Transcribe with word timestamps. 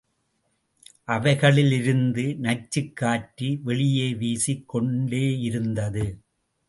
அவைகளிலிருந்து 1.07 2.35
நச்சுக் 2.37 2.95
காற்று 2.95 3.59
வெளியே 3.63 4.13
வீசிக் 4.13 4.75
கொண்டேயிருந்தது. 4.75 6.17